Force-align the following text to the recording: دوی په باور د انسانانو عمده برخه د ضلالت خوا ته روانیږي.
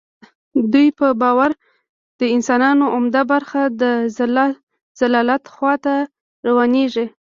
دوی 0.73 0.87
په 0.99 1.07
باور 1.21 1.51
د 2.19 2.21
انسانانو 2.35 2.85
عمده 2.95 3.21
برخه 3.33 3.61
د 3.81 3.83
ضلالت 5.01 5.43
خوا 5.53 5.73
ته 5.85 5.95
روانیږي. 6.47 7.05